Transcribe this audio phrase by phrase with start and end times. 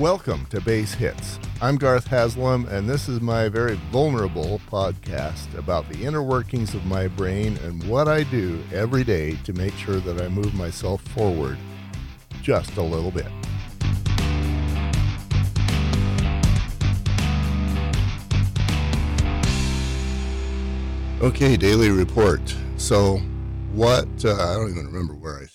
[0.00, 1.38] Welcome to Base Hits.
[1.62, 6.84] I'm Garth Haslam, and this is my very vulnerable podcast about the inner workings of
[6.84, 11.00] my brain and what I do every day to make sure that I move myself
[11.02, 11.56] forward
[12.42, 13.28] just a little bit.
[21.22, 22.52] Okay, daily report.
[22.78, 23.18] So,
[23.72, 25.46] what, uh, I don't even remember where I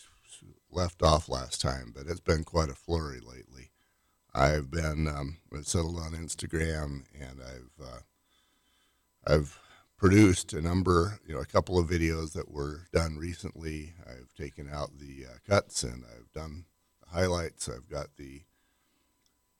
[0.71, 3.71] left off last time, but it's been quite a flurry lately.
[4.33, 7.99] I've been um, settled on Instagram, and I've uh,
[9.27, 9.59] I've
[9.99, 13.93] produced a number, you know, a couple of videos that were done recently.
[14.07, 16.65] I've taken out the uh, cuts and I've done
[17.01, 17.67] the highlights.
[17.67, 18.41] I've got the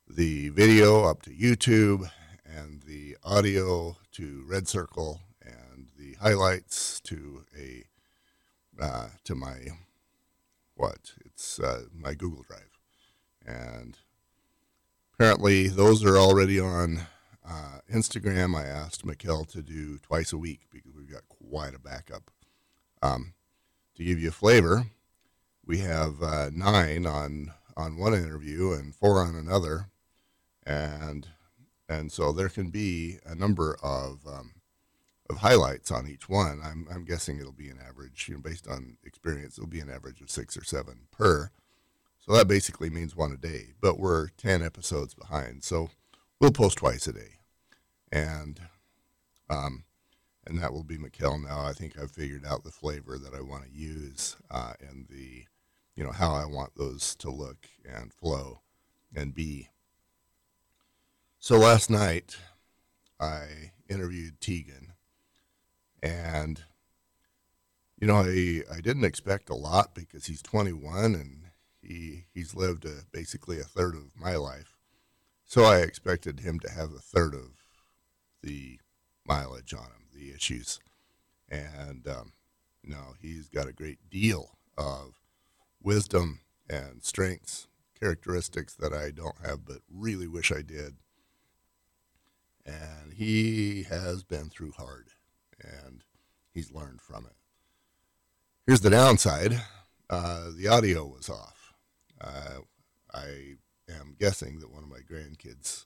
[0.08, 2.10] the video up to YouTube
[2.44, 7.84] and the audio to Red Circle and the highlights to a
[8.82, 9.58] uh, to my
[10.76, 12.80] what it's uh, my Google Drive
[13.46, 13.98] and
[15.20, 17.02] apparently those are already on
[17.46, 18.56] uh, Instagram.
[18.56, 22.32] I asked Mikkel to do twice a week because we've got quite a backup.
[23.02, 23.34] Um,
[23.96, 24.86] to give you a flavor,
[25.66, 29.88] we have uh, nine on on one interview and four on another,
[30.66, 31.28] and
[31.90, 34.54] and so there can be a number of um,
[35.30, 36.62] of highlights on each one.
[36.64, 39.92] I'm I'm guessing it'll be an average, you know, based on experience, it'll be an
[39.92, 41.52] average of six or seven per.
[42.20, 45.64] So that basically means one a day, but we're 10 episodes behind.
[45.64, 45.90] So
[46.40, 47.40] we'll post twice a day.
[48.12, 48.60] And,
[49.50, 49.86] um,
[50.46, 51.62] and that will be Mikkel now.
[51.66, 55.46] I think I've figured out the flavor that I want to use uh, and the,
[55.96, 58.62] you know, how I want those to look and flow
[59.16, 59.70] and be.
[61.40, 62.38] So last night
[63.20, 64.94] I interviewed Tegan
[66.04, 66.64] and,
[68.00, 71.49] you know, I, I didn't expect a lot because he's 21 and
[71.82, 74.78] he he's lived a, basically a third of my life,
[75.46, 77.64] so I expected him to have a third of
[78.42, 78.80] the
[79.26, 80.80] mileage on him, the issues,
[81.50, 82.34] and um,
[82.84, 85.22] no, he's got a great deal of
[85.82, 87.68] wisdom and strengths,
[88.00, 90.96] characteristics that I don't have, but really wish I did.
[92.66, 95.10] And he has been through hard,
[95.60, 96.04] and
[96.54, 97.36] he's learned from it.
[98.68, 99.62] Here's the downside:
[100.10, 101.59] uh, the audio was off
[102.22, 102.60] uh,
[103.14, 103.56] I
[103.90, 105.86] am guessing that one of my grandkids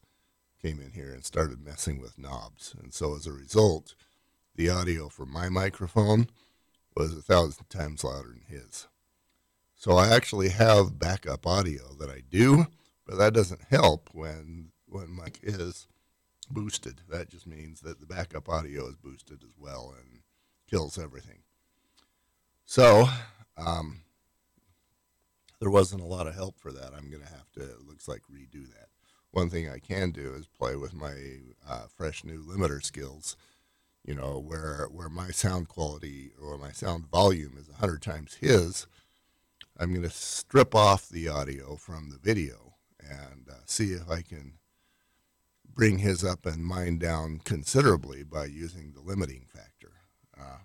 [0.61, 2.75] came in here and started messing with knobs.
[2.81, 3.95] And so as a result,
[4.55, 6.27] the audio from my microphone
[6.95, 8.87] was a thousand times louder than his.
[9.75, 12.67] So I actually have backup audio that I do,
[13.05, 15.87] but that doesn't help when when mic is
[16.49, 17.01] boosted.
[17.09, 20.21] That just means that the backup audio is boosted as well and
[20.69, 21.39] kills everything.
[22.65, 23.07] So
[23.57, 24.02] um,
[25.63, 26.91] there wasn't a lot of help for that.
[26.93, 28.89] I'm going to have to, it looks like, redo that.
[29.31, 31.13] One thing I can do is play with my
[31.65, 33.37] uh, fresh new limiter skills,
[34.03, 38.87] you know, where, where my sound quality or my sound volume is 100 times his.
[39.79, 44.21] I'm going to strip off the audio from the video and uh, see if I
[44.21, 44.55] can
[45.73, 49.93] bring his up and mine down considerably by using the limiting factor.
[50.37, 50.57] Uh,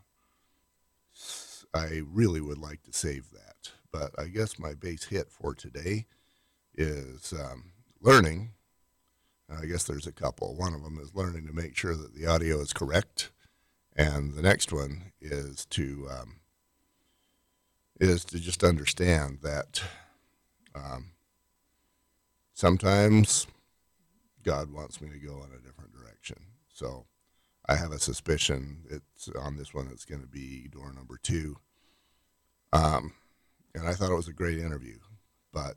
[1.72, 6.06] I really would like to save that but I guess my base hit for today
[6.74, 8.50] is um, learning.
[9.50, 10.54] I guess there's a couple.
[10.54, 13.30] One of them is learning to make sure that the audio is correct,
[13.96, 16.40] and the next one is to um,
[17.98, 19.82] is to just understand that
[20.74, 21.12] um,
[22.54, 23.46] sometimes
[24.44, 26.36] God wants me to go in a different direction.
[26.72, 27.06] So
[27.68, 29.88] I have a suspicion it's on this one.
[29.92, 31.56] It's going to be door number two.
[32.72, 33.12] Um,
[33.78, 34.98] and I thought it was a great interview.
[35.52, 35.76] But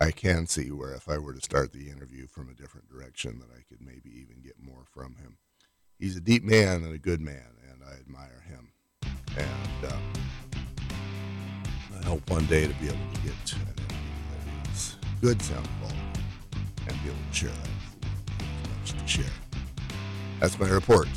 [0.00, 3.38] I can see where if I were to start the interview from a different direction,
[3.40, 5.38] that I could maybe even get more from him.
[5.98, 8.72] He's a deep man and a good man, and I admire him.
[9.36, 10.12] And um,
[12.00, 13.96] I hope one day to be able to get an interview
[14.30, 15.98] that is good sound quality
[16.88, 19.24] and be able to share that much to share.
[20.40, 21.08] That's my report.